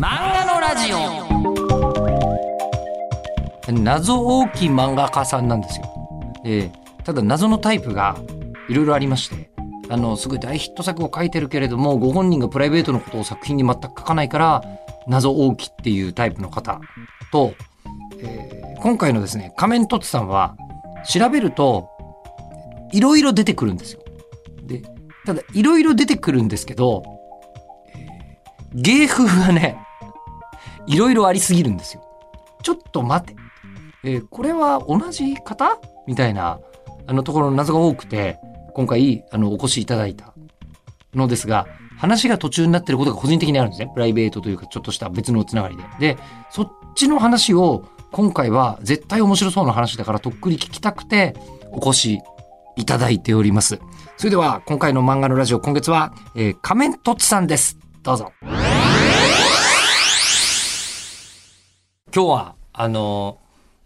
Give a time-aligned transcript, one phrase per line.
[0.00, 0.96] 漫画のラジオ
[3.70, 5.84] 謎多き漫画家さんなんですよ。
[6.42, 6.72] で
[7.04, 8.16] ただ謎のタイプが
[8.70, 9.50] いろいろありまして
[9.90, 14.64] あのすごい大ヒット作を書いてるけれどもご本人がプライベートのことを作品に全く書かないから
[15.06, 16.80] 謎多きっていうタイプの方
[17.30, 17.52] と、
[18.22, 20.56] えー今回のですね仮面凸さんは
[21.06, 21.90] 調べると
[22.94, 24.00] いろいろ出てくるんですよ。
[24.64, 24.82] で
[25.26, 27.02] ただいろいろ出てくるんですけど、
[27.94, 29.76] えー芸風がね
[30.86, 32.02] いろいろありすぎるんですよ。
[32.62, 33.36] ちょっと待て。
[34.04, 35.78] えーこれは同じ方？
[36.06, 36.58] みたいな
[37.06, 38.38] あのところの謎が多くて
[38.74, 40.32] 今回あのお越しいただいた
[41.14, 41.66] のですが
[41.98, 43.90] 話が途中になってることが個人的にあるんですね。
[43.92, 45.84] プライベートというかちょっとした別のつながりで。
[45.98, 46.18] で
[46.50, 51.34] そっちの話を今回は絶対面白そうな話だからとっくり聞きたくて
[51.70, 52.18] お越し
[52.76, 53.80] いただいております。
[54.16, 57.78] それでは今回の漫画のラジオ今月は、えー仮面とつさんです。
[58.02, 58.32] どうぞ。
[62.14, 63.38] 今日はあの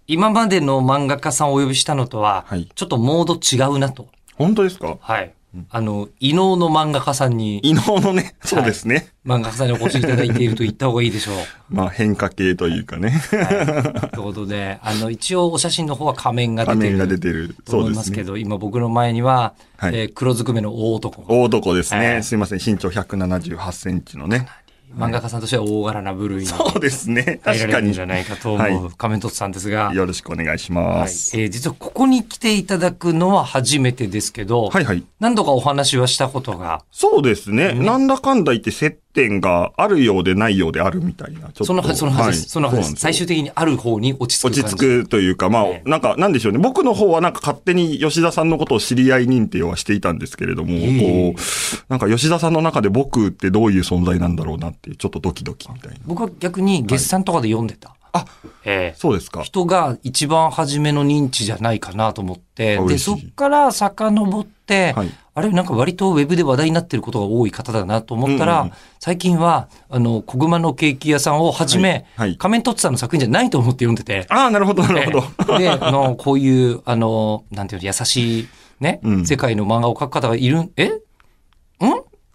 [0.06, 4.08] 今までの漫画家さんをお呼びしたのとは、はいちょっとモード違うなと。
[4.34, 4.96] 本当ですか？
[5.00, 5.32] はい。
[5.70, 9.12] あの、異能の漫画家さんに、異能のね、そうですね。
[9.24, 11.36] 漫画家さんにお越しいただいていると言った方がいいでしょう。
[11.70, 13.10] まあ変化系というかね。
[13.10, 14.10] はい。
[14.10, 17.56] ということで、 あの、一応お写真の方は仮面が出て画面が出るてる。
[17.64, 17.86] とそうですね。
[17.86, 21.28] 思いますけど、今僕の前には、はいえー黒ずくめの大男が。
[21.32, 22.14] 大男ですね。
[22.14, 22.58] はいすいません。
[22.64, 24.48] 身長178センチのね。
[24.96, 27.40] 漫画家さんとしては大柄な部類にそうですね。
[27.44, 27.72] 入ら確かに。
[27.72, 31.38] れるんじゃないかとは思う仮面凸さんですが、よろしくお願いしはいます。
[31.38, 35.04] えー実はここに来ていただくのは初めてですけど、はいはい。
[35.20, 37.74] 何度かお話はしたことが、そうですね。
[37.74, 41.40] ねなんだかんだ言って接点があるようでないようであるみたいな。
[41.40, 42.40] ちょっとそのは、そのはずです。
[42.40, 42.88] はいそのはずです。
[42.90, 44.46] うなんよ最終的にある方に落ち着く。
[44.48, 46.58] 落ち着くというか、まあ、ねなんか、なんでしょうね。
[46.58, 55.98] 僕の方はなんか勝手に吉田さんのことを知り合い認定はしていたんですけれども、ええこう、なんか吉田さんの中で僕ってどういう存在なんだろうなっていう、ちょっとドキドキみたいな。
[56.04, 57.94] 僕は逆に月産とかで読んでた。
[58.12, 58.26] あ、
[58.64, 59.42] ええそうですか。
[59.42, 68.74] 人が一番初めの認知じゃないかなと思って、で、そっから遡って、はいあれ、なんか割とウェブで話題になってることが多い方だなと思ったら、うんうんうん。
[69.00, 72.28] 最近は、あの、小熊のケーキ屋さんをはじめ、はい。
[72.28, 75.24] はい仮面凸さんの作品じゃないと思って読んでて、ああ、なるほど、なるほど。
[75.54, 78.48] ええ で、あの、こういう、あの、なんていうの、優しい、
[78.80, 79.26] ね、うん。
[79.26, 80.86] 世界の漫画を描く方がいるん、え？
[80.86, 81.00] ん？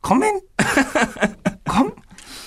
[0.01, 0.41] 仮面、
[1.65, 1.89] 仮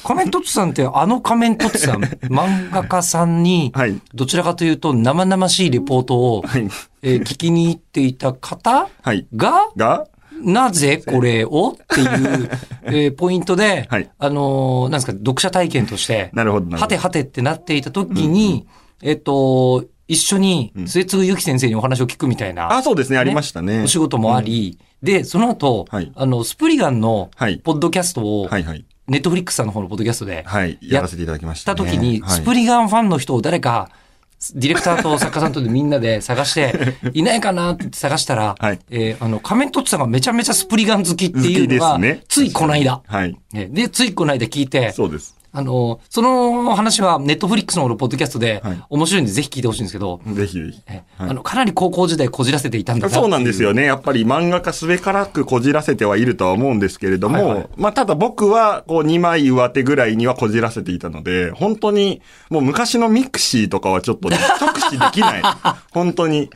[0.05, 4.01] 仮面凸さんってあの仮面凸さん、 漫画家さんに、はい。
[4.15, 6.69] どちらかというと生々しいレポートを、はい。
[7.03, 9.27] えー聞きに行っていた方はい。
[9.37, 10.07] が、が、
[10.43, 12.51] なぜこれをっていう、
[12.85, 16.77] えーポイントで、はいあのーなんですか、読者体験として、なるほど。
[16.77, 18.67] はてはてってなっていた時に、
[19.03, 23.83] えっと、一緒に末次由紀先生にお話を聞くみたいなあ、そうですね、ありましたね。
[23.83, 28.85] お仕事もあり、で、その後、はいあの、スプリガンのはいポッドキャストを、はいはい。
[29.09, 30.79] ネットフリックスさんの方のポッドキャストで、はい。
[30.81, 31.91] やらせていただきまししたたね。
[31.91, 33.91] 時に、はいスプリガンファンの人を誰か、
[34.55, 43.37] ディレクターと作家さんとでみんなで探して、 いないかなって探したら、はいえーあの、仮面凸さんがめちゃめちゃスプリガン好きっていうのが、ねついこの間、はい。
[43.53, 45.37] ねで、ついこの間聞いて、そうです。
[45.55, 50.83] あの、その話はネットフリックスのポッドキャストではい面白いんでぜひ聞いてほしいんですけど、ぜひぜひ。
[50.87, 53.85] えはいあの、かなり高校時代こじらせていたんだそうなんですよね。
[53.85, 65.43] やっぱり漫画家すべからくこじらせてはいるとは思うんですけれども、はいはいまあただ僕はこう2枚上手ぐらいにはこじらせていたので、本当にもう昔の mixi とかはちょっとね 直視できない。
[65.93, 66.51] 本当に。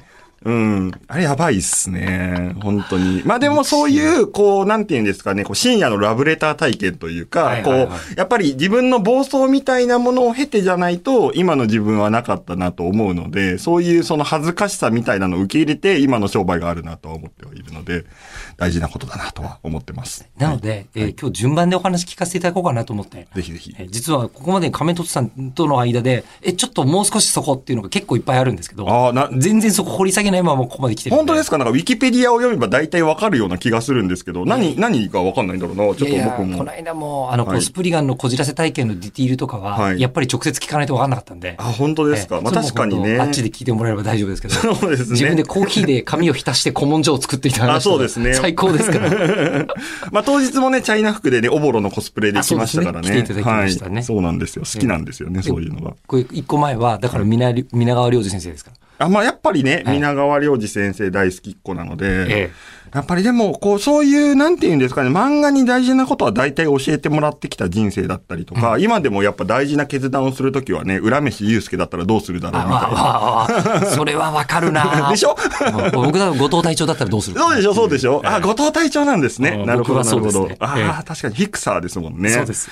[0.45, 0.93] うん。
[1.09, 2.55] あれやばいっすね。
[2.63, 3.23] 本当に。
[3.25, 18.05] まあでもそういう、こう、なんて言うんですかね、こう深夜のラブレター体験というか、はいはいはいこう、やっぱり自分の暴走みたいなものを経てじゃないと、今の自分はなかったなと思うので、そういうその恥ずかしさみたいなのを受け入れて、今の商売があるなとは思ってはいるので、
[18.57, 20.29] 大事なことだなとは思ってます。
[20.39, 23.27] なので、えー今日順番でお話聞かせていただこうかなと思って。
[23.35, 23.75] ぜひぜひ。
[23.79, 31.17] えー実はここまでにカメントツさんとの間で、え、ちょっともう少しそこっていうのが結構いっぱいあるんですけど、ああ、な、全然そこ掘り下げないままここまで来てる。
[31.17, 31.59] 本当ですか？
[31.59, 35.83] なんかウィキペディアを読めば大体わかるような気がするんですけど、何、何がわかんないんだろうな？
[35.95, 36.73] ちょっと僕もこの。
[36.73, 41.55] 間も、あの、こうはいスプリガンのこじらせ体験のディティールとかは、はいやっぱり直接聞かないと分かんなかったんで。
[41.59, 42.37] あ、本当ですか？
[42.37, 43.19] ええまあ確かにね。
[43.19, 44.55] あっちで聞いてもらえれば大丈夫ですけど。
[44.75, 49.11] そうですね自分でコーヒーで紙を浸して古文書を作っていた話あそうですね最高ですから。
[50.13, 53.09] まあ当日もね、チャイナ服でね、オボロのコスプレで来ましたからね。
[53.09, 54.05] 来ていただきましたねはい。
[54.05, 54.65] そうなんですよ。
[54.65, 55.95] 好きなんですよね、そういうのが。
[56.07, 58.77] これ一個前は、だから皆皆川良二先生ですから。
[58.99, 59.97] あ、まあやっぱりね、はい。
[59.97, 62.51] 皆川良二先生大好きっ子なので、え
[62.95, 72.87] やっぱりでも、こう、そういう、なんていうんですかね、漫画に大事なことは大体教えてもらってきた人生だったりとか、今でもやっぱ大事な決断をするときはね、浦飯祐介だったらどうするだろうみたいな。
[72.99, 73.47] あ
[73.83, 75.37] あそれはわかるな でしょ？
[75.67, 77.39] うん僕だと後藤隊長だったらどうする？
[77.39, 78.21] そうでしょ、そうでしょ。
[78.25, 79.57] ええあ、後藤隊長なんですね。
[79.61, 80.49] うんなるほど、なるほど。
[80.61, 82.31] ああ、え確かにフィクサーですもんね。
[82.31, 82.71] そうです。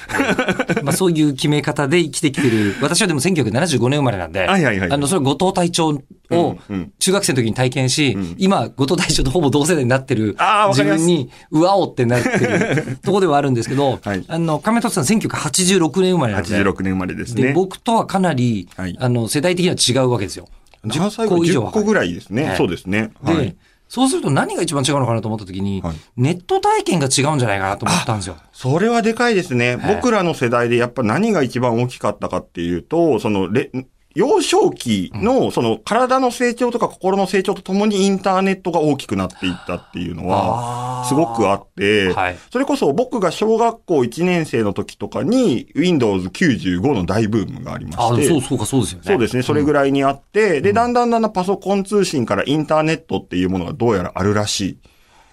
[0.82, 2.76] まあそういう決め方で生きてきてる。
[2.80, 6.00] 私はでも1975年生まれなんで、はいはいはいあの、それ後藤隊長を
[6.30, 6.36] う
[6.72, 17.52] んうん中学生の時に体験し、今、後藤隊長とほぼ同世代になってる自あーわかります分に、うわおってなってるところではあるんですけど、 はいあの、亀達さん1986年生まれなんで、86年生まれですでね。
[17.52, 20.48] 僕とはかなり、はいあの、世代的には違うわけですよ。
[20.82, 22.44] 何歳個以上10個ぐらいですね。
[22.44, 23.12] はいそうですね。
[23.24, 23.56] で、はい。
[23.88, 28.36] そうすると何が一番違うのかなと思った時に、はいネット体験が違うんじゃないかなと思ったんですよ。
[28.52, 29.76] それはでかいですね。
[29.76, 33.70] はい僕らの世代でやっぱ何が一番大きかったかっていうと、そのレ、
[34.14, 49.04] 幼少期の、その、体の成長とか心の成長とともにインターネットが大きくなっていったっていうのは、すごくあって、はいそれこそ僕が小学校1年生の時とかに、Windows 95の大ブームがありまあして、そうそうか、そうですよね。
[49.04, 49.42] そうですね。
[49.42, 54.78] それぐらいにあって、で、だんだんだんだんパソコン通信からインターネットっていうものがどうやらあるらしい。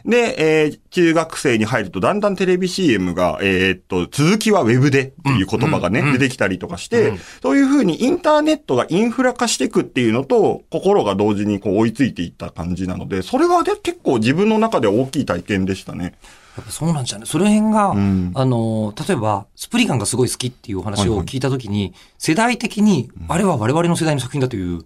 [0.06, 16.16] で、えー中学生に入るとだんだんテレビ CM が、えーっと、続きはウェブでっていう言葉がね、うんうん出てきたりとかして、うんそういうふうにインターネットがインフラ化していくっていうのと、心が同時にこう追いついていった感じなので、それはで結構自分の中では大きい体験でしたね。
[16.58, 18.32] やっぱそうなんじゃないその辺が、ん。
[18.36, 24.84] あの、例えば、スプリガンがすごい好きっていうお話を聞いたときに、世代的に、あれは我々の世代の作品だという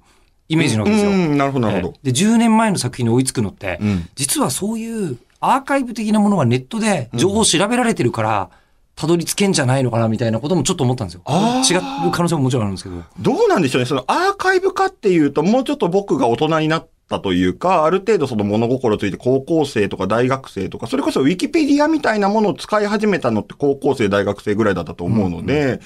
[0.48, 1.12] イメージなわけですよ。
[1.12, 1.94] うん、なるほど、なるほど。
[2.04, 8.50] で、10年前の作品に追いつくのって、うん実はそういうアーカイブ的なものがネットで情報を調べられてるから、
[8.96, 11.22] たどり着けんじゃないのかなみたいなこともちょっと思ったんですよ。
[11.26, 11.76] あ違
[12.08, 13.04] う可能性ももちろんあるんですけど。
[13.20, 13.86] どうなんでしょうね。
[13.86, 25.82] そのアーカイブ化っていうと、もうちょっと僕が大人になったというか、ある程度その物心ついて高校生とか大学生とか、それこそウィキペディアみたいなものを使い始めたのって高校生、大学生ぐらいだったと思うので、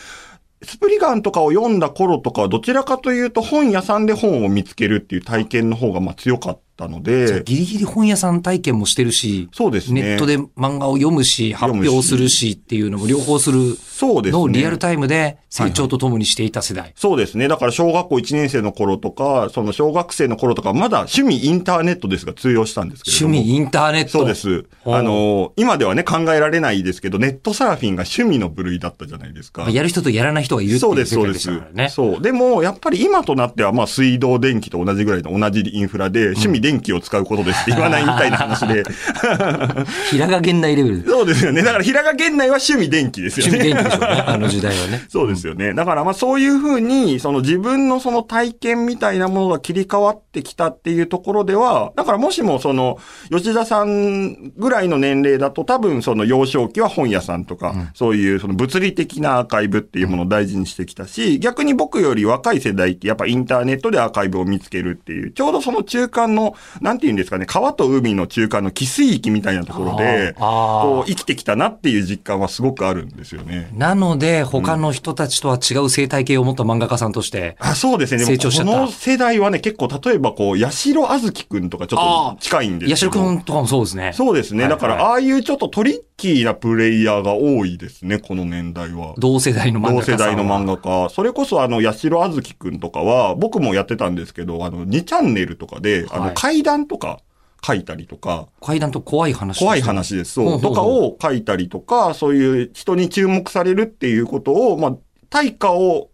[0.62, 10.02] スプリガンとかを読んだ頃とかはどちらかというと本屋さんで本を見つけるっていう体験の方がまあ強かったたので、ギリギリ本屋さん体験もしてるし、そうですね。
[10.02, 14.40] ネットで漫画を読むし、発表するしっていうのも両方するそうですね。
[14.40, 16.94] のをリアルタイムで成長とともにしていた世代。
[16.96, 17.50] そうですね。
[17.50, 23.34] だから小学校1年生の頃とか、その小学生の頃とか、まだ趣味インターネットですが通用したんですけれども。
[23.34, 24.10] 趣味インターネット。
[24.12, 24.66] そうです。
[24.86, 29.70] あの、今ではね、考えられないですけど、ネットサーフィンが趣味の部類だったじゃないですか。
[29.70, 31.90] やる人とやらない人がいるってそうです、いう世界でしそうですたからね。。
[31.90, 32.22] そう。
[32.22, 38.84] でも、やっぱり今となっては、まあ、水道、電気と同じぐらいの同じインフラで、趣味電気を使うことですって言わないみたいな話で。
[40.12, 41.10] 平賀源内レベルで。
[41.10, 41.64] そうですよね。
[41.64, 43.54] だから、平賀源内は趣味電気ですよね。
[43.54, 44.24] 趣味電気でしょうね。
[44.28, 45.06] あの時代はね。
[45.10, 45.74] そうですよね。
[45.74, 52.98] だからまあそういうふうに、その自分のその体験みたいなものが切り替わってきたっていうところでは、だからもしもその、
[53.32, 73.70] 吉田さんぐらいの年齢だと多分その幼少期は本屋さんとか、そういうその物理的なアーカイブっていうものを大事にしてきたし、逆に僕より若い世代ってやっぱインターネットでアーカイブを見つけるっていう、ちょうどその中間の、なんて言うんですかね、川と海の中間の汽水域みたいなところで、こう生きてきたなっていう実感はすごくあるんですよね。
[73.74, 78.20] なので、他の人たちとは違う生態系を持った漫画家さんとして、あそうですね。
[78.20, 83.12] でも成長しちゃったこの世代はね、結構例えばこう、八代あずきくんとかちょっと近いんです八代。
[83.12, 84.12] くんとかもそうですね。
[84.14, 84.64] そうですね。
[84.64, 89.16] はいだから、はいああいうちょっとトリッキーなプレイヤーが多いですね、この年代は。
[89.18, 90.20] 同世代の漫画同家さんは。
[90.20, 91.10] 世代の漫画家。
[91.10, 97.20] それこそあの、八代あずきくんとかは、僕もやってたんですけど、あの、2チャンネルとかで、あの、はい階段とか
[97.64, 99.60] 書いたりとか、階段と怖い話。
[99.60, 99.82] 怖い。
[99.82, 100.34] 話です。
[100.34, 104.98] そうとかを書いたりとか、そういう人に注目されるっていうことを、まあ、
[105.30, 106.10] 対価を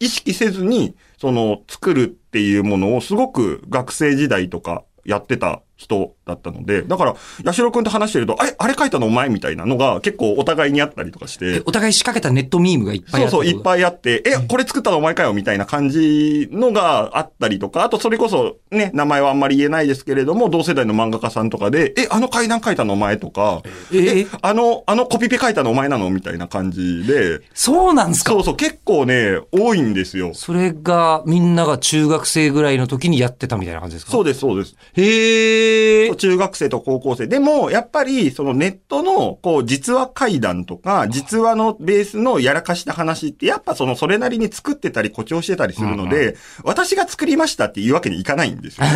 [0.00, 11.62] 意識せずに、その、作るっていうものをすごく学生時代とかやってた人だったので、だから、八代くんと話してると、あれ、あれ書いたのお前みたいなのが結構お互いにあったりとかしてえ。
[11.64, 23.62] お互い仕掛けたネットミームがいっぱいあそうそう、いっいぱいあって、え、これ作ったのお前かよみたいな感じのがあったりとか、あとそれこそね、名前はあんまり言えないですけれども、同世代の漫画家さんとかで、え、あの階段書いたのお前とか、
[23.92, 28.30] ええあの、あのコピペ書いたのお前なのみたいな感じで、そうなんですか？
[28.32, 30.32] そうそう、結構ね、多いんですよ。
[30.34, 34.12] それが、みんなが中学生ぐらいの時にやってたみたいな感じですか？
[34.12, 34.76] そうです、そうです。
[34.94, 36.12] へえ。
[36.22, 37.26] 中学生と高校生。
[37.26, 48.86] でも、やっぱり、そのネットの、こう、実話怪談とか、実話のベースのやらかした話って、やっぱその、それなりに作ってたり誇張してたりするので、私が作りましたっていうわけにいかないんですよ。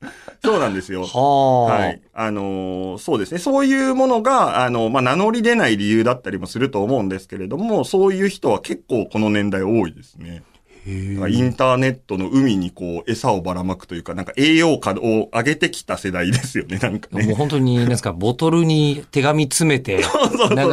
[0.42, 1.04] そうなんですよ。
[1.04, 1.78] はあ。
[1.80, 2.00] はい。
[2.14, 3.38] あのーそうですね。
[3.38, 10.42] そういうものが、あの、まあ、名乗り出ない理由だったりもすると思うんですけれども、そういう人は結構この年代多いですね。
[10.86, 17.26] インターネットの海にこう餌をばらまくというか、なんか栄養価を上げてきた世代ですよね、 なんかね。
[17.26, 20.02] もう本当に、なんですか、ボトルに手紙詰めて 流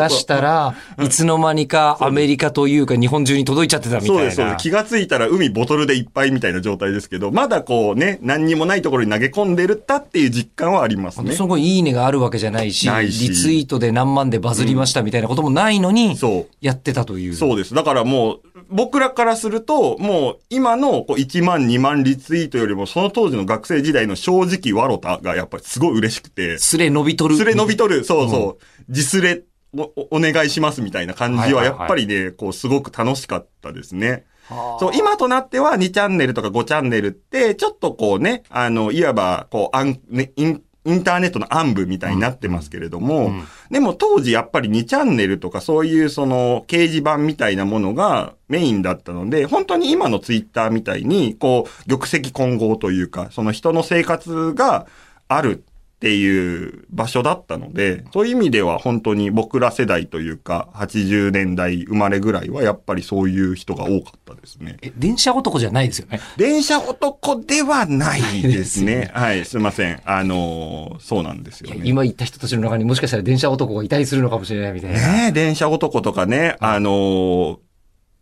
[0.10, 4.16] したら、いつの間にかアメリカというか日本中に届いちゃってたみたいな。
[4.16, 4.58] そうです、そうです。
[4.58, 11.34] 気がついたら海ボトルでいっぱいみたいな状態ですけど、まだこうね、何にもないところに投げ込んでるったっていう実感はありますね。
[11.34, 16.56] そこいいねがあるわけじゃないし、ないしリツイートで何万でバズりましたみたいなこともないのに、そう。
[16.62, 17.36] やってたという。
[17.36, 17.74] そうです。
[17.74, 27.36] だからもう、僕らからすると、もう今のこう1万2万リツイートよりも、その当時の学生時代の正直ワロタがやっぱりすごい嬉しくて、スレ伸びとる。
[27.36, 34.26] スレ伸びとる、そうそう、自スレお願いしますみたいな感じは、やっぱりね、こうすごく楽しかったですね。
[34.48, 34.80] はあ。
[34.80, 54.88] そう、今となっては2チャンネルとか5チャンネルって、ちょっとこうね、あの、いわば、こう、アン、ね、イン、インターネットの暗部みたいになってますけれども、うんでも当時やっぱり2チャンネルとかそういうその掲示板みたいなものがメインだったので、本当に今のツイッターみたいに、こう、玉石混合というか、その人の生活が
[55.28, 55.66] ある
[55.98, 64.78] っていう場所だったので、そういう意味では本当に僕ら世代というか、80年代生まれぐらいはやっぱりそういう人が多かったですね。
[64.84, 66.20] え、電車男じゃないですよね？
[66.38, 69.12] 電車男ではないです ですよねね。
[69.12, 70.00] はい、すいません。
[70.06, 71.82] あのーそうなんですよね。
[71.84, 75.00] 今言った人たちの中にもしかしたら電車男がいたりするのかもしれないみたいな。
[75.00, 77.58] ねえ、電車男とかね、あのー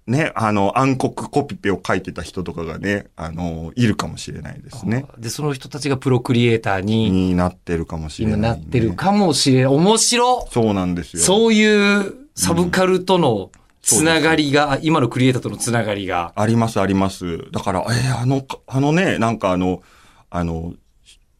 [0.07, 5.05] ね、あの、暗黒コピペを書いてた人とかがね、あのーいるかもしれないですね。
[5.17, 8.93] で、その人たちがプロクリエイターにになってるかもしれない、今なってる。
[8.93, 9.74] かもしれない。
[9.74, 11.24] 面白そうなんですよ。
[11.24, 13.50] そういうサブカルとの
[13.81, 16.33] つながりが、今のクリエイターとのつながりが。
[16.35, 17.50] あります、あります。
[17.51, 19.81] だから、えーあの、あのね、なんかあの、
[20.29, 20.74] あの、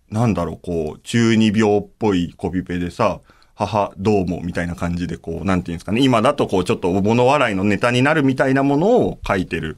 [0.10, 3.19] なんだろう、こう、中二病っぽいコピペでさ、
[3.55, 6.01] 母どうもみたいな感じでこう、なんていうんですかね。
[6.01, 9.77] 今だとこう、ちょっと物笑いのネタになるみたいなものを書いてる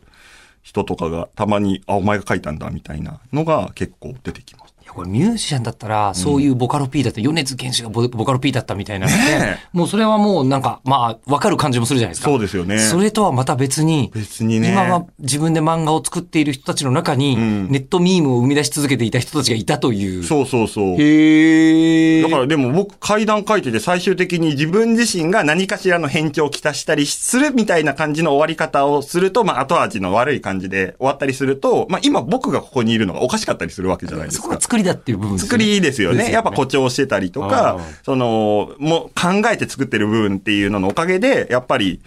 [0.63, 4.66] 人とかがたまに、あ、お前が書いたんだみたいなのが結構出てきます。
[4.87, 12.29] いや、これミュージシャンだったら、そういうボカロ P だった、米津玄師がボボカロ P だったみたいなので、ねもうそれはもうなんか、まあ、わかる感じもするじゃないですか。
[12.29, 12.79] そうですよね。
[12.79, 14.69] それとはまた別に、別にね。
[14.69, 20.23] 今は自分で漫画を作っている人たちの中に、んネットミームを生み出し続けていた人たちがいたという。
[20.23, 20.83] そうそうそう。
[20.93, 36.19] へーだからでも僕階段書いてて最終的に自分自身が何かしらの変調をきたしたりするみたいな感じの終わり方をすると、まあ後味の悪い感じで終わったりすると、まあ今僕がここにいるのがおかしかったりするわけじゃないですかそこりだっていう部分ですよ作りですよね。
[36.19, 41.99] よねやっぱ誇張してたりとあかー、その、もう考えて作ってる部分っていうののおかげで、やっぱり、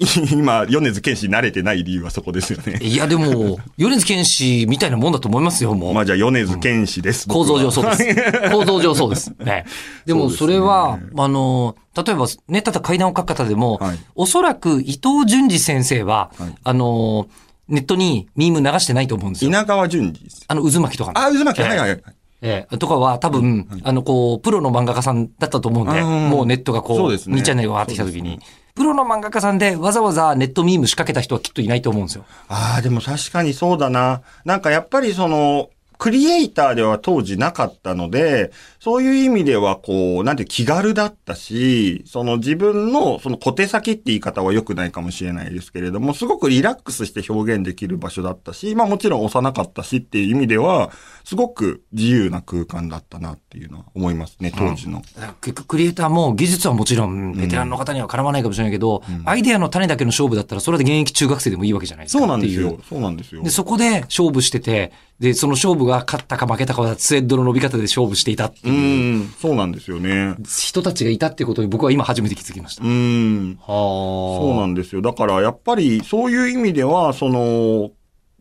[0.32, 2.78] 今、米津玄師に慣れてない理由はそこですよね。
[2.80, 5.94] いや、でも、米津玄師みたいなもんだと思いますよ、もう。
[5.94, 7.28] まあじゃあ米津玄師です。
[7.28, 8.04] 構造上そうです。
[8.50, 9.30] 構造上そうです。
[9.40, 9.66] ね。
[10.06, 17.28] でも、それは、あの、例えば、ね、ただ階段を書く方でも、はいおそらく伊藤淳二先生は、はいあの、
[17.70, 19.50] ネットにミーム流してないと思うんですよ。
[19.50, 20.44] 稲川淳二です。
[20.46, 21.18] あの、渦巻きとかの。
[21.18, 22.02] あ、渦巻き、ええはいはいはい。
[22.42, 28.40] ええとかは多分、あの、こう、プロの漫画家さんだったと思うんで、うんもうネットがこう、そうですね2チャンネルが上がってきた時に、
[28.74, 32.24] プロの漫画家さんでわざわざネットミーム仕掛けた人はきっといないと思うんですよ。
[32.48, 34.22] ああ、でも確かにそうだな。
[34.44, 50.90] なんかやっぱりその、クリエイターでは当時なかったので、そういう意味ではこう、なんて気軽だったし、その自分のその小手先って言い方は良くないかもしれないですけれども、すごくリラックスして表現できる場所だったし、まあもちろん幼かったしっていう意味では、
[51.24, 55.02] すごく自由な空間だったなっていうのは思いますね、当時の。
[55.42, 62.20] 結局クリエイターも技術はもちろん、ベテランの方には絡まないかもしれないけど、アイデアの種だけの勝負だったら、それで現役中学生でもいいわけじゃないですか。
[62.20, 62.78] そうなんですよ。
[62.88, 63.50] そうなんですよで、。
[63.50, 70.34] そこで勝負してて、で、その勝負が勝ったか負けたかはスウェッドの伸び方で勝負していたってういう、ん、そうなんですよね。
[70.46, 72.84] 人たちがいたっていうことに僕は今初めて気づきました。
[72.84, 73.58] うん。
[73.60, 75.02] はそうなんですよ。
[75.02, 77.90] だから、やっぱり、そういう意味では、その、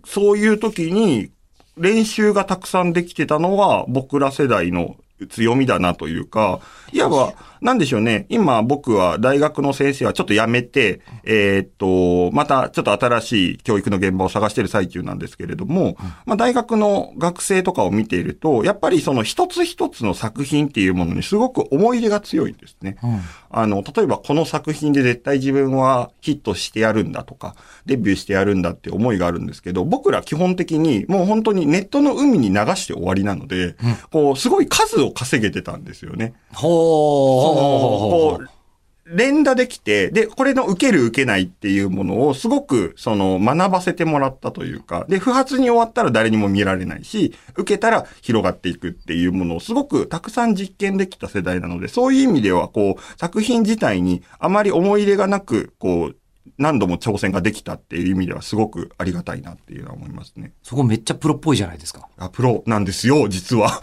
[0.06, 1.32] そういう時に、
[1.78, 4.96] 練習がたくさんできてたのは、僕ら世代の
[5.30, 6.60] 強みだなというか、
[6.92, 8.26] いわば、なんでしょうね。
[8.30, 22.98] 今、僕は大学の先生はちょっと辞めて、えーっと、またちょっと新しい教育の現場を探している最中なんですけれども、まあ大学の学生とかを見ていると、やっぱりその一つ一つの作品っていうものにすごく思い入れが強いんですね。
[23.04, 23.20] うん
[23.52, 33.76] あの、例えばこの作品で絶対自分はヒットしてやるんだとか、デビューしてやるんだって思いがあるんですけど、僕ら基本的にもう本当にネットの海に流して終わりなので、
[34.12, 36.34] こう、すごい数を稼げてたんですよね。
[36.54, 37.49] ほー。
[37.54, 38.50] こう、
[39.12, 56.16] 連打できて、で、これの受ける受けないっていうものをすごく、その、学ばせてもらったというか、で、不発に終わったら誰にも見られないし、受けたら広がっていくっていうものをすごくたくさん実験できた世代なので、そういう意味では、こう、作品自体にあまり思い入れがなく、こう、
[56.60, 60.52] 何度も挑戦ができたっていう意味ではすごくありがたいなっていうのは思いますね。
[60.62, 62.08] そこめっちゃプロっぽいじゃないですか。
[62.18, 63.82] あ、プロなんですよ、実は。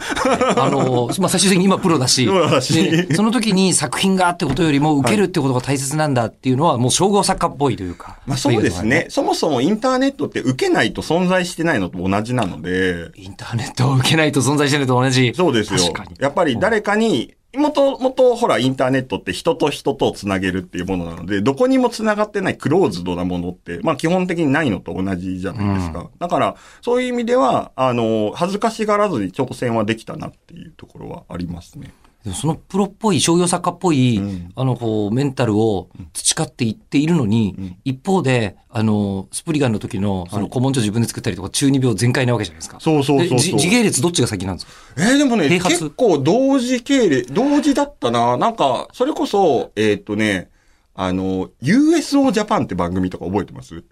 [0.55, 8.19] あの、 まあ、最終的に今プロだし、プロだしでその時に作品がってことよりも受けるってことが大切なんだっていうのは、もう称号作家っぽいというか。
[8.27, 9.07] まあそうですね。
[9.09, 15.33] そもそもインターネットって受けないと存在してないのと同じなので、インターネットを受けないと存在してないと同じ。
[15.35, 16.15] そうですよ確かに。
[16.19, 26.09] やっぱり誰かに、もともとほらインターネットって人と人とをつなげるっていうものなので、どこにもつながってないクローズドなものって、まあ基本的にないのと同じじゃないですか。
[26.19, 31.93] だから、そういう意味では、あの、恥ずかしがらずに挑戦はできたなっていうところはありますね。
[32.33, 34.51] そのプロっぽい、商業作家っぽい、うん。
[34.55, 37.77] あの、こう、メンタルを培っていっているのに、ん。
[37.85, 42.79] 一方で、あの、スプリガンの時の、その古文書自分で作ったりとか、中二病全開なわけじゃないですか。
[42.79, 44.71] そうそうそう時系列どっちが先なんですか？
[44.97, 48.37] えーでもね、結構同時系列、同時だったな。
[48.37, 50.49] なんか、それこそ、えーっとね、
[50.95, 53.83] あの、USO ジャパンって番組とか覚えてます？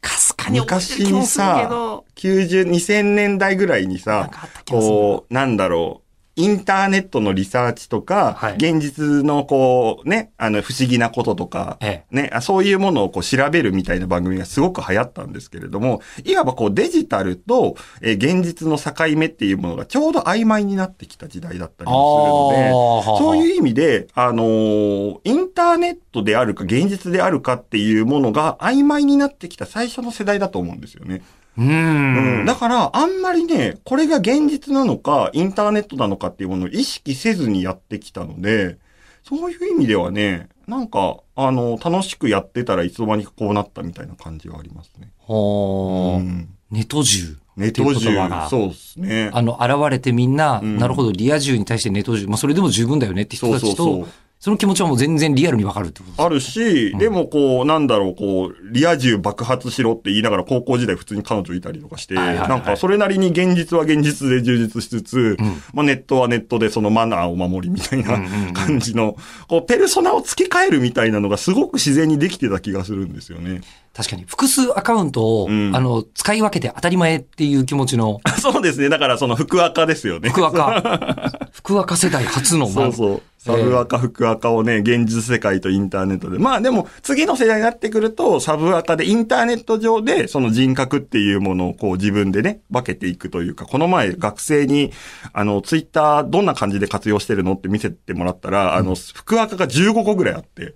[0.00, 4.30] かすかに昔にさど、、90、2000年代ぐらいにさ
[4.68, 6.05] こう、なんだろう、
[6.36, 8.54] インターネットのリサーチとか、はい。
[8.56, 31.22] 現実のこう、ね、あの、不思議なこととか、えね、あそういうものをこう調べるみたいな番組がすごく流行ったんですけれども、いわばこうデジタルと、えー現実の境目っていうものがちょうど曖昧になってきた時代だったりもするので、そういう意味で、あのーインターネットであるか現実であるかっていうものが曖昧になってきた最初の世代だと思うんですよね。
[31.56, 32.44] うーん。
[32.44, 38.78] だから、あんまりね、これが現実なのか、インターネットなのかっていうものを意識せずにやってきたので、
[39.22, 45.10] そういう意味ではね、なんか、あの、楽しくやってたらいつの間にかこうなったみたいな感じはありますね。
[45.18, 47.36] ほーうんネト銃。
[47.56, 48.10] ネト銃
[48.50, 49.30] そうですね。
[49.32, 52.26] あの、現れてみんな、うんなるほど、リア充に対してネト銃。
[52.26, 65.36] まあ、それでも十分だよねって人たちと、そうそうそうその気持ちはもう全然リアルにわかるってことですあるし、でもこう、なんだろう、こう、リア充爆発しろって言いながら高校時代普通に彼女いたりとかして、なんかそれなりに現実は現実で充実しつつ、
[65.72, 68.20] まあネットはネットでそのマナーを守りみたいな
[68.52, 69.16] 感じの、
[69.48, 73.62] こう、ペルソナを付け替えるみたいなのがすごく自然にできてた気がするんですよね。
[73.96, 74.24] 確かに。
[74.24, 78.90] 複数アカウントを、うんあの、使い分けて当たり前っていう気持ちの、 そうですね。
[78.90, 80.28] だからその福赤ですよね。
[80.28, 81.48] 福赤。
[81.52, 83.22] 福赤世代初の、そうそう。
[83.46, 86.38] サブアカ、福アカをね、現実世界とインターネットで。
[86.38, 94.92] まあでも、次の世代になってくると、サブアカでインターネット上で、その人格っていうものをこう自分でね、分けていくというか、この前学生に、
[95.32, 100.74] あの、ツイッターどんな感じで活用してるのって見せてもらったら、あの、福アカが15個ぐらいあって、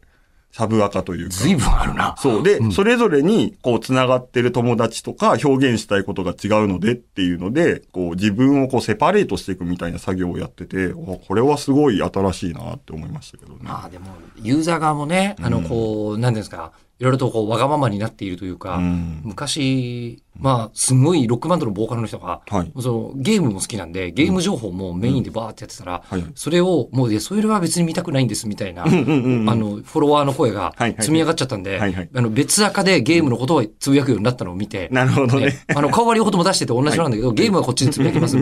[0.53, 1.35] サブアカというか。
[1.35, 2.15] 随分あるな。
[2.19, 2.43] そう。
[2.43, 13.61] で、それぞれに、こう、繋がってる友達とか、表現したいことが違うのでっていうので、こう、自分をこう、セパレートしていくみたいな作業をやってて、おこれはすごい新しいなって思いましたけどね。
[13.63, 14.07] まあでも、
[14.43, 19.23] ユーザー側もね、あの、こう、なんていうんですか、いろいろとこう、わがままになっているというか、うん。
[19.25, 22.73] 昔、まあ、すごいロックバンドのボーカルの人が、はい。
[22.79, 32.11] そのゲームも好きなんで、ゲーム情報もメインでバーってやってたら、はいそれを、もう、いや、それは別に見たくないんですみたいな、うんうんうんあの、フォロワーの声が積み上がっちゃったんで、はいはい。
[32.15, 35.47] あの、別赤でゲームのことをつぶやくようになったのを見て、なるほどね。
[35.47, 35.65] ね。
[35.75, 38.37] あの、顔は両方とも出してて同じなんだけど、ゲームはこっちでつぶやきます、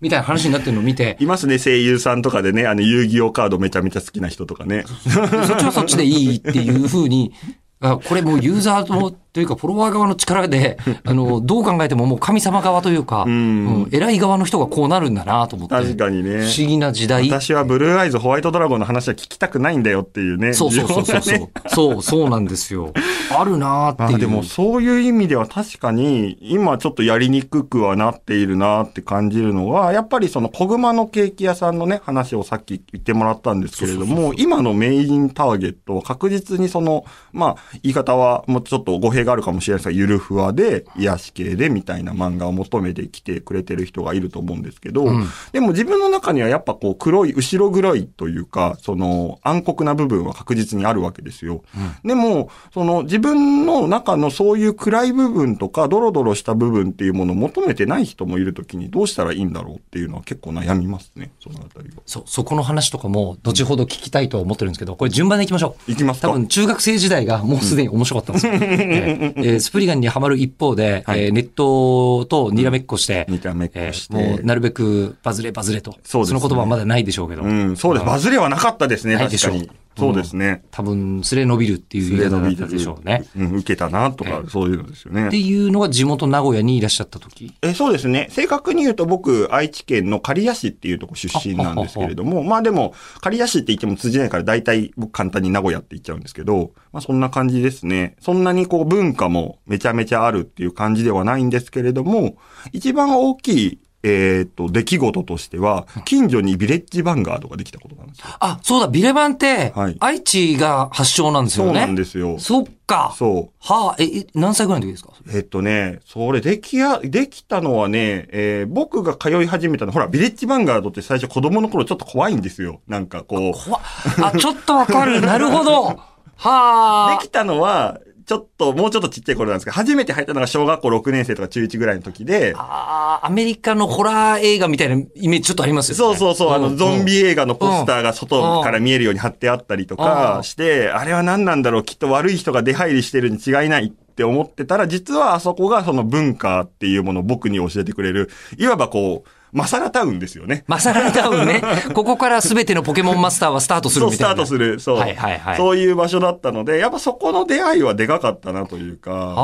[0.00, 4.84] みたいな話になってるのを見て、いますね、声優さんとかでね、あの、遊戯王カードめちゃめちゃ好きな人とかね。
[5.04, 7.32] そっちはそっちでいいっていうふうに、
[7.80, 15.74] これもうユーザーのというかフォロワー側の力で、 あの、どう考えてももう神様側というか、うん偉い側の人がこうなるんだなと思って。
[15.74, 17.28] 確かにね不思議な時代。
[17.28, 20.52] 私はブルーアイズホワイトドラゴンの話は聞きたくないんだよっていうね。
[20.52, 22.92] そうそうそうそうそう、 そう、そうなんですよ。
[23.36, 24.10] あるなっていう。
[24.10, 45.06] まあでもそういう意味では確かに今ちょっとやりにくくはなっているなって感じるのは、やっぱりその小熊のケーキ屋さんのね、話をさっき言ってもらったんですけれども、今のメインターゲットは確実にその、まあ言い方はもうちょっと語弊があるかもしれないですが、ゆるふわで癒し系でみたいな漫画を求めてきてくれてる人がいると思うんですけど、
[45.52, 51.62] でも自分の中にはやっぱこう黒い、後ろ黒いというか、その暗黒な部分は確実にあるわけですよ。
[52.04, 62.02] でも、その自分の中のそういう暗い部分とか、ドロドロした部分っていうものを求めてない人もいるときにどうしたらいいんだろうっていうのは結構悩みますね、そのあたりは。
[62.06, 65.92] そう、そこの話とかも、後ほど聞きたいとは思ってるんですけど、これ順番でいきましょう。
[65.92, 68.52] いきますか多分、中学生時代がもうすでに面白かったんですよ。
[68.54, 68.56] え
[69.09, 71.24] ーえースプリガンにはまる一方で、はい。
[71.24, 74.14] えーネットとにらめっこして、にらめっこして。
[74.16, 75.96] えーもう、なるべくバズれバズれと。
[76.04, 76.40] そうですね。
[76.40, 77.42] の言葉はまだないでしょうけど。
[77.42, 78.06] うん、そうです。
[78.06, 79.70] バズれはなかったですね、確かに。
[80.00, 80.62] そうですね。
[80.70, 83.24] 多分、すれ伸びるっていう言い方だったでしょうね。
[83.36, 85.38] うん、受けたなとか、そういうのですよねって。
[85.38, 87.54] いうのが地元名古屋にいらっしゃった時。
[87.62, 88.28] えそうですね。
[88.30, 98.16] 正確に言うと僕、愛知県の刈谷市っていうとこ出身なんですけれども、まあでも、刈谷市って言っても通じないから大体僕簡単に名古屋って言っちゃうんですけど、まあそんな感じですね。
[98.20, 102.36] そんなにこう文化もめちゃめちゃあるっていう感じではないんですけれども、
[102.72, 108.24] 一番大きい、えっ、と、出来事としては、近所にビレッジヴァンガードができたことなんですよ。
[108.40, 111.72] あ、そうだ、ビレバンってはい、愛知が発祥なんですよね。
[111.72, 112.38] そうなんですよ。
[112.38, 113.14] そっか。
[113.18, 113.54] そう。
[113.60, 115.10] はあ、え、え何歳ぐらいの時ですか？
[115.34, 122.80] えっとね、それできや、できたのはね、えー僕が通い始めたの、ほら、ビレッジヴァンガードって最初子供の頃ちょっと怖いんですよ。
[122.88, 123.52] なんかこう。
[123.52, 123.82] 怖っ
[124.22, 125.20] あ、ちょっとわかる。
[125.22, 125.98] なるほど。
[126.36, 127.18] はあ。
[127.20, 127.98] できたのは、
[128.30, 135.96] ちょっと、もうちょっとちっちゃい頃なんですけど、初めて入ったのが小学校6年生とか中1ぐらいの時で、ああ、アメリカのホラー映画みたいなイメージちょっとありますよね。
[135.96, 148.28] そうそうそう、あの、んゾンビ映画のポスターが外から見えるように貼ってあったりとうんかして、あれは何なんだろう、きっと悪い人が出入りしてるに違いないって思ってたら、実はあそこがその文化っていうものを僕に教えてくれる、
[148.58, 150.62] いわばこう、マサラタウンですよね。
[150.68, 151.62] マサラタウンね。
[151.94, 154.26] ここから全てのポケモンマスターはスタートするみたいな。
[154.26, 154.78] スタートする。
[154.78, 154.96] そう。
[154.98, 159.10] はいはいはいそういう場所だったので、やっぱそこの出会いはでかかったなというか。
[159.12, 159.40] あ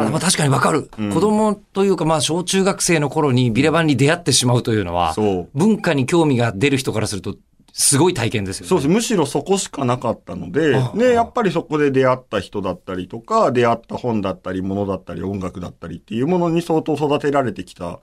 [0.00, 5.48] あ、うんまあ確かにわかる、うん子供というかまあ小中学生の頃にビレバンに出会ってしまうというのは、そう。
[5.58, 7.34] 文化に興味が出る人からすると、
[7.72, 8.68] すごい体験ですよね。
[8.68, 8.88] そうです。
[8.88, 18.00] むしろそこしかなかったのでね、やっぱりそこで出会った人だったりとか、出会った本だったり、物だったり、音楽だったりっていうものに相当育てられてきた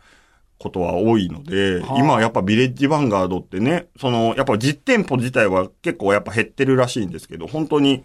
[0.58, 8.04] ことは多いので、はあ今はやっぱビレッジヴァンガードってね、その、やっぱ実店舗自体は結構やっぱ減ってるらしいんですけど、本当に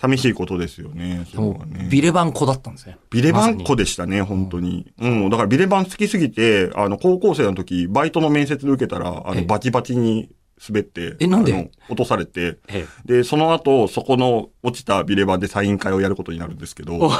[0.00, 1.26] 寂しいことですよね。
[1.30, 2.96] それもはねうビレバン子だったんですね。
[3.10, 4.90] ビレバン子でしたね、本当に。
[4.98, 5.28] うん。
[5.30, 10.30] だからビレバン好きすぎて、あの、高校生の時、バイトの面接で受けたら、あええの、バチバチに
[10.68, 11.70] 滑って、えなんで？
[11.88, 17.10] 落とされて、えで、その後、そこの落ちたビレバンでサイン会をやることになるんですけど、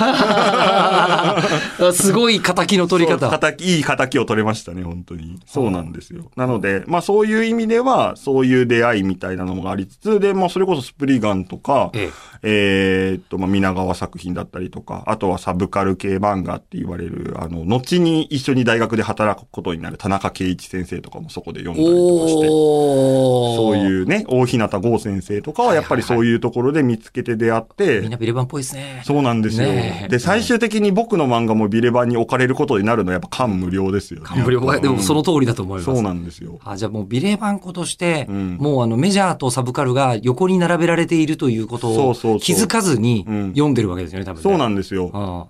[1.80, 3.30] え すごい仇の取り方。
[3.38, 5.40] 敵いい仇を取れましたね、本当に。
[5.46, 6.30] そうなんですよ。
[6.36, 12.10] なので、まあそういう意味では、そういう出会いみたいなのもありつつ、で、まあそれこそスプリガンとか、え
[12.42, 13.12] え。
[13.16, 23.78] ーっと、まあ、皆川作品だったりとか、あとはサブカル系漫画って言われる、あの、後に一緒に大学で働くことになる田中圭一先生とかもそこで読んだりとかして、おそうう。
[23.78, 29.02] いうね、大日向剛先生とかはやっぱりそういうところで見つけて出会って、みんなビレバンっぽいですね。
[29.04, 29.66] そうなんですよ。
[29.68, 34.26] ねえで、最終的に僕の漫画もビレバンに置かれることになるのはやっぱ感無量ですよね。
[34.26, 35.84] カンブリオでもその通りだと思います。
[35.84, 36.58] そうなんですよ。
[36.64, 44.42] あじゃあもうビレバン子として、うんもうあのメジャーとサブカルが横に並べられているということを気づかずにうん読んでるわけですよね、多分ね。
[44.42, 45.10] そうなんですよ。
[45.14, 45.46] あ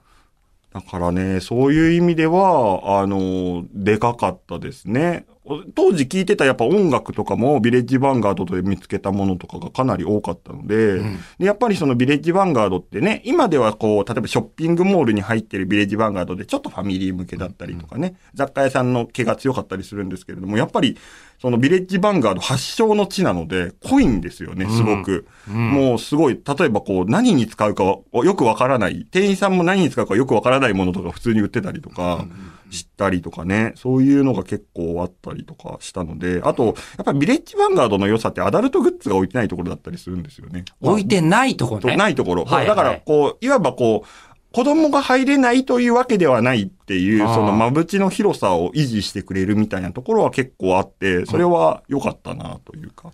[0.72, 5.26] だからね、そういう意味では、あの、でかかったですね。
[5.74, 11.18] 当時聞いてたやっぱ音楽とかもビレッジヴァンガードで見つけたものとかがかなり多かったので、ん。
[11.38, 20.96] でやっぱりそのビレッジヴァンガードってね、今ではこう、例えばショッピングモールに入ってるビレッジヴァンガードでちょっとファミリー向けだったりとかね、雑貨屋さんの毛が強かったりするんですけれども、やっぱり
[21.40, 25.26] そのビレッジヴァンガード発祥の地なので、濃いんですよね、すごく。
[25.48, 32.26] うんもうすごい、例えばこう、何に使うかはよくわからない、店員さんも何に使うかよくわからないものとか普通に売ってたりとか、
[32.70, 36.74] 知ったりとかね、そういうのが結構あったりとかしたので、あと、やっ
[37.04, 40.66] ぱりビレッジヴァンガードの良さってアダルトグッズが置いてないところだったりするんですよね。
[40.80, 41.96] 置いてないところとね。
[41.96, 42.44] ないところ。
[42.44, 53.12] はいはいだから、こう、いわばこう、子供が入れないというわけではないっていう、その間縁の広さを維持してくれるみたいなところは結構あって、それは良かったなというか。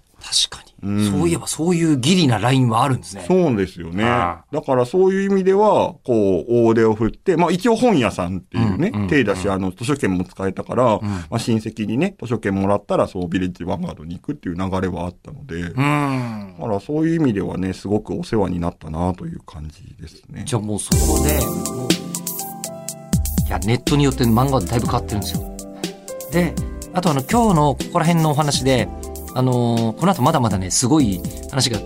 [0.48, 3.24] 確かに、うんそういえばそういうギリなラインはあるんですね。
[3.28, 4.02] そうですよね。
[4.04, 16.54] あだからそういう意味では、こう、大手を振って、まあ一応本屋さんっていうね、うんうん手出し、あの、図書券も使えたから、んまあ親戚にね、図書券もらったら、そう、ビレッジヴァンガードに行くっていう流れはあったので、だうん。
[16.58, 20.44] からそういう意味ではね、すごくお世話になったなという感じですね。
[20.46, 22.05] じゃあもうそこで、
[23.46, 25.56] いや、ネットによって漫画はだいぶ変わってるんですよ。
[26.32, 26.54] で、
[26.92, 28.88] あとあの、今日のここら辺のお話で、
[29.34, 31.78] あのーこの後まだまだね、すごい話が、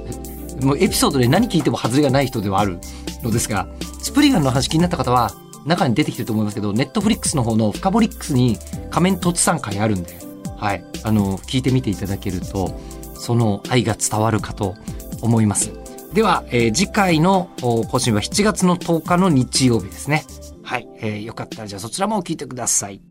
[0.62, 2.78] もうエピソードで何聞いても外れがない人ではある
[3.22, 3.66] のですが、
[4.00, 5.32] スプリガンの話気になった方は、
[5.66, 8.58] 中に出てきてると思いますけど、ネットフリックスの方のフカボリックスに
[8.90, 10.18] 仮面突産会あるんで、
[10.56, 12.78] はい、あの聞いてみていただけると、
[13.14, 14.74] その愛が伝わるかと
[15.20, 15.72] 思います。
[16.14, 20.24] では、えー次回の更新は7月の10日の日曜日ですね。
[20.70, 23.02] はい、えーよかったらじゃあそちらも聞いてください。